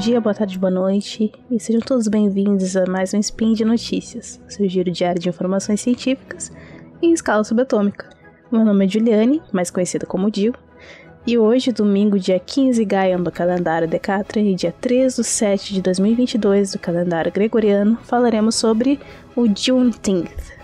dia, 0.00 0.20
boa 0.20 0.34
tarde, 0.34 0.58
boa 0.58 0.70
noite 0.70 1.30
e 1.50 1.60
sejam 1.60 1.80
todos 1.80 2.08
bem-vindos 2.08 2.74
a 2.74 2.86
mais 2.86 3.12
um 3.12 3.18
Spin 3.18 3.52
de 3.52 3.66
Notícias, 3.66 4.40
seu 4.48 4.66
giro 4.66 4.90
diário 4.90 5.20
de 5.20 5.28
informações 5.28 5.80
científicas 5.80 6.50
em 7.02 7.12
escala 7.12 7.44
subatômica. 7.44 8.08
Meu 8.50 8.64
nome 8.64 8.86
é 8.86 8.88
Juliane, 8.88 9.42
mais 9.52 9.70
conhecida 9.70 10.06
como 10.06 10.30
Dil, 10.30 10.54
e 11.26 11.36
hoje, 11.36 11.70
domingo, 11.70 12.18
dia 12.18 12.38
15 12.38 12.82
Gaian 12.84 13.22
do 13.22 13.30
calendário 13.30 13.86
Decatra 13.86 14.40
e 14.40 14.54
dia 14.54 14.74
3 14.80 15.16
de 15.16 15.24
7 15.24 15.74
de 15.74 15.82
2022 15.82 16.72
do 16.72 16.78
calendário 16.78 17.30
gregoriano, 17.30 17.98
falaremos 18.02 18.54
sobre 18.54 18.98
o 19.36 19.46
Juneteenth. 19.46 20.58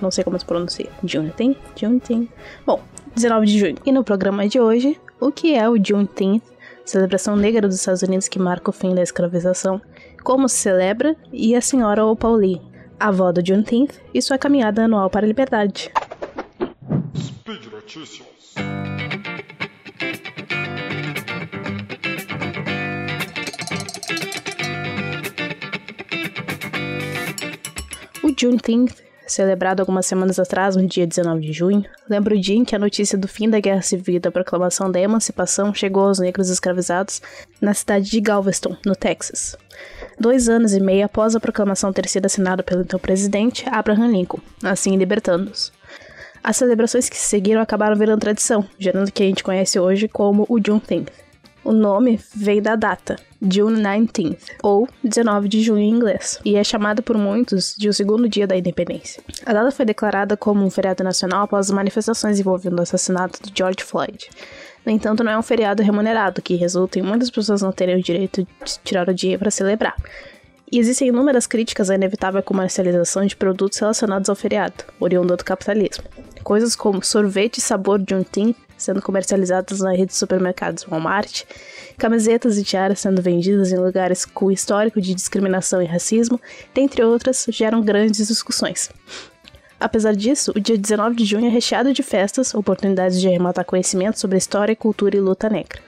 Não 0.00 0.10
sei 0.10 0.24
como 0.24 0.38
se 0.38 0.44
pronuncia. 0.44 0.88
Juneteenth? 1.04 1.58
Juneteenth. 1.76 2.28
Bom, 2.66 2.80
19 3.14 3.46
de 3.46 3.58
junho. 3.58 3.76
E 3.86 3.92
no 3.92 4.02
programa 4.02 4.48
de 4.48 4.58
hoje, 4.58 5.00
o 5.20 5.30
que 5.30 5.54
é 5.54 5.68
o 5.68 5.76
Juneteenth, 5.76 6.42
celebração 6.84 7.36
negra 7.36 7.66
dos 7.68 7.76
Estados 7.76 8.02
Unidos 8.02 8.28
que 8.28 8.38
marca 8.38 8.70
o 8.70 8.72
fim 8.72 8.94
da 8.94 9.02
escravização, 9.02 9.80
como 10.22 10.48
se 10.48 10.56
celebra, 10.56 11.16
e 11.32 11.54
a 11.54 11.60
senhora 11.60 12.04
Opauli, 12.04 12.60
avó 12.98 13.32
do 13.32 13.44
Juneteenth, 13.44 13.94
e 14.12 14.20
sua 14.22 14.38
caminhada 14.38 14.84
anual 14.84 15.10
para 15.10 15.26
a 15.26 15.28
liberdade. 15.28 15.90
Speed 17.16 17.66
Notícias. 17.72 18.32
O 28.22 28.34
Juneteenth, 28.38 29.02
celebrado 29.32 29.80
algumas 29.80 30.06
semanas 30.06 30.38
atrás, 30.38 30.76
no 30.76 30.86
dia 30.86 31.06
19 31.06 31.40
de 31.40 31.52
junho, 31.52 31.84
lembra 32.08 32.34
o 32.34 32.40
dia 32.40 32.56
em 32.56 32.64
que 32.64 32.76
a 32.76 32.78
notícia 32.78 33.16
do 33.16 33.26
fim 33.26 33.48
da 33.48 33.60
Guerra 33.60 33.82
Civil 33.82 34.16
e 34.16 34.20
da 34.20 34.30
proclamação 34.30 34.90
da 34.90 35.00
emancipação 35.00 35.74
chegou 35.74 36.04
aos 36.06 36.18
negros 36.18 36.50
escravizados 36.50 37.22
na 37.60 37.74
cidade 37.74 38.10
de 38.10 38.20
Galveston, 38.20 38.76
no 38.84 38.94
Texas. 38.94 39.56
Dois 40.18 40.48
anos 40.48 40.74
e 40.74 40.80
meio 40.80 41.06
após 41.06 41.34
a 41.34 41.40
proclamação 41.40 41.92
ter 41.92 42.08
sido 42.08 42.26
assinada 42.26 42.62
pelo 42.62 42.82
então 42.82 42.98
presidente 42.98 43.64
Abraham 43.68 44.08
Lincoln, 44.08 44.40
assim 44.62 44.96
libertando-os. 44.96 45.72
As 46.44 46.56
celebrações 46.56 47.08
que 47.08 47.16
se 47.16 47.28
seguiram 47.28 47.60
acabaram 47.60 47.96
virando 47.96 48.20
tradição, 48.20 48.64
gerando 48.78 49.08
o 49.08 49.12
que 49.12 49.22
a 49.22 49.26
gente 49.26 49.44
conhece 49.44 49.78
hoje 49.78 50.08
como 50.08 50.44
o 50.48 50.58
Juneteenth. 50.58 51.21
O 51.64 51.72
nome 51.72 52.18
veio 52.34 52.60
da 52.60 52.74
data, 52.74 53.16
June 53.40 53.80
19th, 53.80 54.38
ou 54.62 54.88
19 55.04 55.48
de 55.48 55.62
junho 55.62 55.80
em 55.80 55.90
inglês, 55.90 56.40
e 56.44 56.56
é 56.56 56.64
chamada 56.64 57.02
por 57.02 57.16
muitos 57.16 57.74
de 57.78 57.88
o 57.88 57.92
segundo 57.92 58.28
dia 58.28 58.46
da 58.46 58.56
independência. 58.56 59.22
A 59.46 59.52
data 59.52 59.70
foi 59.70 59.84
declarada 59.84 60.36
como 60.36 60.64
um 60.64 60.70
feriado 60.70 61.04
nacional 61.04 61.44
após 61.44 61.66
as 61.66 61.72
manifestações 61.72 62.40
envolvendo 62.40 62.78
o 62.78 62.82
assassinato 62.82 63.40
de 63.42 63.52
George 63.56 63.84
Floyd. 63.84 64.28
No 64.84 64.90
entanto, 64.90 65.22
não 65.22 65.30
é 65.30 65.38
um 65.38 65.42
feriado 65.42 65.82
remunerado, 65.82 66.42
que 66.42 66.56
resulta 66.56 66.98
em 66.98 67.02
muitas 67.02 67.30
pessoas 67.30 67.62
não 67.62 67.70
terem 67.70 67.96
o 67.96 68.02
direito 68.02 68.42
de 68.42 68.78
tirar 68.82 69.08
o 69.08 69.14
dia 69.14 69.38
para 69.38 69.50
celebrar. 69.50 69.94
E 70.70 70.78
existem 70.78 71.08
inúmeras 71.08 71.46
críticas 71.46 71.90
à 71.90 71.94
inevitável 71.94 72.42
comercialização 72.42 73.24
de 73.24 73.36
produtos 73.36 73.78
relacionados 73.78 74.28
ao 74.28 74.34
feriado, 74.34 74.84
oriundo 74.98 75.36
do 75.36 75.44
capitalismo. 75.44 76.04
Coisas 76.42 76.74
como 76.74 77.04
sorvete 77.04 77.60
sabor 77.60 78.02
Juneteenth 78.08 78.56
sendo 78.82 79.00
comercializadas 79.00 79.80
na 79.80 79.92
rede 79.92 80.06
de 80.06 80.16
supermercados 80.16 80.84
Walmart, 80.84 81.44
camisetas 81.96 82.58
e 82.58 82.64
tiaras 82.64 83.00
sendo 83.00 83.22
vendidas 83.22 83.72
em 83.72 83.78
lugares 83.78 84.24
com 84.24 84.50
histórico 84.50 85.00
de 85.00 85.14
discriminação 85.14 85.80
e 85.80 85.86
racismo, 85.86 86.40
dentre 86.74 87.02
outras, 87.02 87.46
geram 87.48 87.80
grandes 87.82 88.28
discussões. 88.28 88.90
Apesar 89.78 90.14
disso, 90.14 90.52
o 90.54 90.60
dia 90.60 90.78
19 90.78 91.16
de 91.16 91.24
junho 91.24 91.46
é 91.46 91.50
recheado 91.50 91.92
de 91.92 92.02
festas, 92.02 92.54
oportunidades 92.54 93.20
de 93.20 93.26
arrematar 93.26 93.64
conhecimento 93.64 94.18
sobre 94.18 94.38
história, 94.38 94.76
cultura 94.76 95.16
e 95.16 95.20
luta 95.20 95.48
negra. 95.48 95.80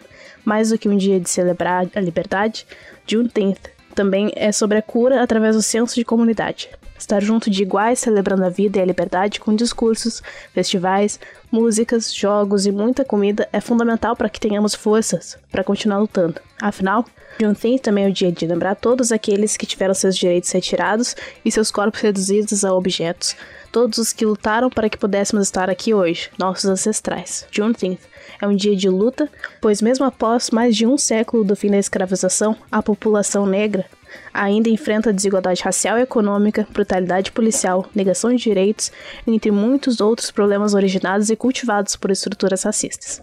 Mais 0.44 0.70
do 0.70 0.78
que 0.78 0.88
um 0.88 0.96
dia 0.96 1.20
de 1.20 1.30
celebrar 1.30 1.86
a 1.94 2.00
liberdade, 2.00 2.66
Juneteenth 3.06 3.73
também 3.94 4.32
é 4.36 4.52
sobre 4.52 4.78
a 4.78 4.82
cura 4.82 5.22
através 5.22 5.56
do 5.56 5.62
senso 5.62 5.94
de 5.94 6.04
comunidade. 6.04 6.68
Estar 6.98 7.22
junto 7.22 7.50
de 7.50 7.62
iguais, 7.62 7.98
celebrando 7.98 8.44
a 8.44 8.48
vida 8.48 8.78
e 8.78 8.82
a 8.82 8.84
liberdade 8.84 9.40
com 9.40 9.54
discursos, 9.54 10.22
festivais, 10.52 11.18
músicas, 11.50 12.14
jogos 12.14 12.66
e 12.66 12.72
muita 12.72 13.04
comida 13.04 13.48
é 13.52 13.60
fundamental 13.60 14.14
para 14.14 14.28
que 14.28 14.40
tenhamos 14.40 14.74
forças 14.74 15.36
para 15.50 15.64
continuar 15.64 15.98
lutando. 15.98 16.40
Afinal, 16.60 17.04
Juneteenth 17.38 17.82
também 17.82 18.04
é 18.04 18.08
o 18.08 18.12
dia 18.12 18.30
de 18.30 18.46
lembrar 18.46 18.76
todos 18.76 19.10
aqueles 19.10 19.56
que 19.56 19.66
tiveram 19.66 19.92
seus 19.92 20.16
direitos 20.16 20.50
retirados 20.50 21.16
e 21.44 21.50
seus 21.50 21.70
corpos 21.70 22.00
reduzidos 22.00 22.64
a 22.64 22.72
objetos, 22.72 23.36
todos 23.72 23.98
os 23.98 24.12
que 24.12 24.24
lutaram 24.24 24.70
para 24.70 24.88
que 24.88 24.96
pudéssemos 24.96 25.48
estar 25.48 25.68
aqui 25.68 25.92
hoje, 25.92 26.30
nossos 26.38 26.64
ancestrais. 26.66 27.46
Juneteenth 27.50 28.00
é 28.40 28.46
um 28.46 28.54
dia 28.54 28.74
de 28.76 28.88
luta, 28.88 29.28
pois 29.60 29.80
mesmo 29.82 30.04
após 30.04 30.50
mais 30.50 30.76
de 30.76 30.86
um 30.86 30.96
século 30.96 31.44
do 31.44 31.56
fim 31.56 31.70
da 31.70 31.78
escravização, 31.78 32.56
a 32.70 32.82
população 32.82 33.46
negra 33.46 33.86
ainda 34.32 34.68
enfrenta 34.68 35.12
desigualdade 35.12 35.62
racial 35.62 35.98
e 35.98 36.02
econômica, 36.02 36.66
brutalidade 36.72 37.32
policial, 37.32 37.86
negação 37.94 38.30
de 38.30 38.42
direitos, 38.42 38.90
entre 39.26 39.50
muitos 39.50 40.00
outros 40.00 40.30
problemas 40.30 40.74
originados 40.74 41.30
e 41.30 41.36
cultivados 41.36 41.96
por 41.96 42.10
estruturas 42.10 42.62
racistas. 42.62 43.22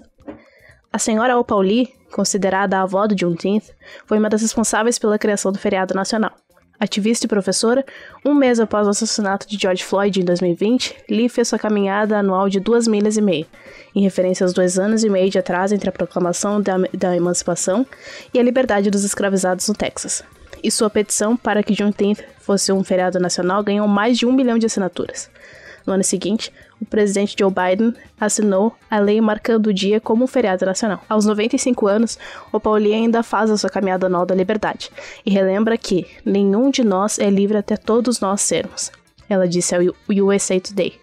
A 0.91 0.99
senhora 0.99 1.37
Opauli, 1.37 1.93
considerada 2.11 2.77
a 2.77 2.81
avó 2.81 3.07
do 3.07 3.17
Juneteenth, 3.17 3.71
foi 4.05 4.17
uma 4.17 4.29
das 4.29 4.41
responsáveis 4.41 4.99
pela 4.99 5.17
criação 5.17 5.51
do 5.51 5.59
feriado 5.59 5.93
nacional. 5.93 6.33
Ativista 6.81 7.27
e 7.27 7.29
professora, 7.29 7.85
um 8.25 8.33
mês 8.33 8.59
após 8.59 8.87
o 8.87 8.89
assassinato 8.89 9.47
de 9.47 9.55
George 9.55 9.83
Floyd 9.83 10.19
em 10.19 10.25
2020, 10.25 10.95
Lee 11.07 11.29
fez 11.29 11.47
sua 11.47 11.59
caminhada 11.59 12.17
anual 12.17 12.49
de 12.49 12.59
duas 12.59 12.87
milhas 12.87 13.17
e 13.17 13.21
meia, 13.21 13.45
em 13.93 14.01
referência 14.01 14.43
aos 14.43 14.51
dois 14.51 14.79
anos 14.79 15.03
e 15.03 15.09
meio 15.09 15.29
de 15.29 15.37
atraso 15.37 15.75
entre 15.75 15.89
a 15.89 15.91
proclamação 15.91 16.59
da, 16.59 16.77
da 16.91 17.15
emancipação 17.15 17.85
e 18.33 18.39
a 18.39 18.41
liberdade 18.43 18.89
dos 18.89 19.03
escravizados 19.03 19.67
no 19.67 19.75
Texas. 19.75 20.23
E 20.63 20.71
sua 20.71 20.89
petição 20.89 21.37
para 21.37 21.61
que 21.61 21.75
Juneteenth 21.75 22.23
fosse 22.39 22.71
um 22.71 22.83
feriado 22.83 23.19
nacional 23.19 23.63
ganhou 23.63 23.87
mais 23.87 24.17
de 24.17 24.25
um 24.25 24.31
milhão 24.31 24.57
de 24.57 24.65
assinaturas. 24.65 25.29
No 25.85 25.93
ano 25.93 26.03
seguinte, 26.03 26.51
o 26.79 26.85
presidente 26.85 27.35
Joe 27.37 27.51
Biden 27.51 27.93
assinou 28.19 28.75
a 28.89 28.99
lei 28.99 29.19
marcando 29.19 29.67
o 29.67 29.73
dia 29.73 29.99
como 29.99 30.23
um 30.23 30.27
feriado 30.27 30.65
nacional. 30.65 31.03
Aos 31.09 31.25
95 31.25 31.87
anos, 31.87 32.17
o 32.51 32.59
Pauli 32.59 32.93
ainda 32.93 33.23
faz 33.23 33.49
a 33.49 33.57
sua 33.57 33.69
caminhada 33.69 34.07
anual 34.07 34.25
da 34.25 34.35
liberdade 34.35 34.91
e 35.25 35.31
relembra 35.31 35.77
que 35.77 36.05
nenhum 36.25 36.69
de 36.69 36.83
nós 36.83 37.19
é 37.19 37.29
livre 37.29 37.57
até 37.57 37.75
todos 37.75 38.19
nós 38.19 38.41
sermos. 38.41 38.91
Ela 39.29 39.47
disse 39.47 39.75
ao 39.75 39.81
USA 40.09 40.59
Today. 40.59 40.99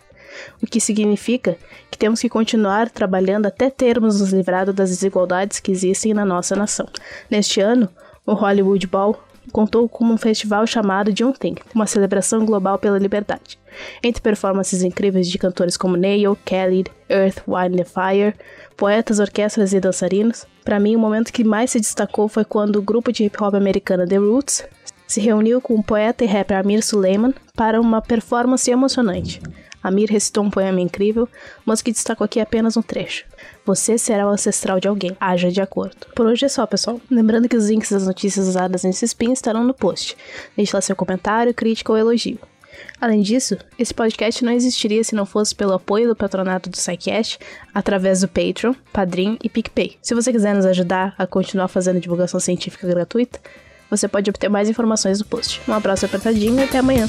O 0.63 0.67
que 0.67 0.81
significa 0.81 1.57
que 1.91 1.99
temos 1.99 2.21
que 2.21 2.29
continuar 2.29 2.91
trabalhando 2.91 3.47
até 3.47 3.71
termos 3.71 4.21
nos 4.21 4.33
livrado 4.33 4.73
das 4.73 4.91
desigualdades 4.91 5.59
que 5.59 5.73
existem 5.73 6.15
na 6.15 6.25
nossa 6.25 6.55
nação. 6.55 6.87
Neste 7.31 7.61
ano, 7.61 7.89
o 8.27 8.35
Hollywood 8.35 8.87
Bowl 8.87 9.19
contou 9.53 9.89
com 9.89 10.05
um 10.05 10.17
festival 10.17 10.67
chamado 10.67 11.17
Juneteenth, 11.17 11.63
uma 11.75 11.87
celebração 11.87 12.45
global 12.45 12.79
pela 12.79 12.99
liberdade. 12.99 13.59
Entre 14.03 14.23
performances 14.23 14.83
incríveis 14.83 15.29
de 15.29 15.39
cantores 15.39 15.77
como 15.77 15.97
Neil, 15.97 16.37
Kelly, 16.45 16.85
Earth, 17.09 17.43
Wind 17.47 17.81
and 17.81 17.85
Fire, 17.85 18.35
poetas, 18.77 19.19
orquestras 19.19 19.73
e 19.73 19.81
dançarinos, 19.81 20.47
para 20.65 20.81
mim 20.81 20.97
o 20.97 20.99
momento 20.99 21.33
que 21.33 21.45
mais 21.45 21.71
se 21.71 21.81
destacou 21.81 22.29
foi 22.29 22.45
quando 22.45 22.77
o 22.77 22.83
grupo 22.83 23.13
de 23.13 23.25
hip 23.25 23.43
hop 23.43 23.55
americano 23.55 24.07
The 24.07 24.17
Roots 24.17 24.65
se 25.07 25.21
reuniu 25.21 25.61
com 25.61 25.75
o 25.75 25.83
poeta 25.83 26.23
e 26.23 26.27
rapper 26.27 26.59
Amir 26.59 26.85
Suleiman 26.85 27.35
para 27.57 27.81
uma 27.81 28.03
performance 28.03 28.71
emocionante. 28.71 29.41
Amir 29.83 30.11
recitou 30.11 30.45
um 30.45 30.51
poema 30.51 30.81
incrível, 30.81 31.29
mas 31.65 31.81
que 31.81 31.93
destaco 31.93 32.25
aqui 32.25 32.41
apenas 32.41 32.77
um 32.77 32.83
trecho. 32.83 33.25
Você 33.65 33.97
será 33.97 34.27
o 34.27 34.31
ancestral 34.31 34.81
de 34.81 34.89
alguém, 34.89 35.17
haja 35.21 35.51
de 35.51 35.61
acordo. 35.61 36.07
Por 36.15 36.27
hoje 36.27 36.45
é 36.45 36.49
só, 36.49 36.67
pessoal. 36.67 37.01
Lembrando 37.11 37.49
que 37.49 37.57
os 37.57 37.69
links 37.69 37.91
das 37.91 38.07
notícias 38.07 38.49
usadas 38.49 38.83
nesse 38.85 39.05
spin 39.05 39.33
estarão 39.33 39.65
no 39.65 39.75
post. 39.75 40.17
Deixe 40.57 40.75
lá 40.75 40.81
seu 40.81 40.97
comentário, 40.97 41.55
crítica 41.55 41.93
ou 41.93 41.99
elogio. 41.99 42.39
Além 43.01 43.23
disso, 43.23 43.57
esse 43.79 43.95
podcast 43.95 44.45
não 44.45 44.53
existiria 44.53 45.03
se 45.03 45.15
não 45.15 45.25
fosse 45.25 45.55
pelo 45.55 45.73
apoio 45.73 46.09
do 46.09 46.17
patronato 46.17 46.69
do 46.69 46.77
SciCast 46.77 47.39
através 47.75 48.21
do 48.21 48.29
Patreon, 48.29 48.75
Padrim 48.93 49.39
e 49.43 49.49
PicPay. 49.49 49.97
Se 50.03 50.15
você 50.15 50.33
quiser 50.33 50.55
nos 50.55 50.67
ajudar 50.67 51.15
a 51.19 51.27
continuar 51.27 51.69
fazendo 51.69 52.01
divulgação 52.01 52.41
científica 52.41 52.87
gratuita, 52.87 53.41
você 53.91 54.07
pode 54.07 54.29
obter 54.29 54.49
mais 54.49 54.69
informações 54.69 55.19
no 55.19 55.25
post. 55.25 55.61
Um 55.69 55.73
abraço 55.73 56.07
apertadinho 56.07 56.59
e 56.59 56.65
até 56.65 56.79
amanhã! 56.79 57.09